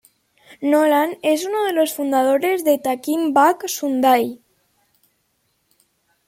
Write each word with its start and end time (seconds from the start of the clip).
Nolan 0.63 1.11
es 1.21 1.45
uno 1.45 1.63
de 1.63 1.73
los 1.73 1.93
fundadores 1.93 2.63
de 2.63 2.79
Taking 2.79 3.35
Back 3.35 3.67
Sunday. 3.69 4.41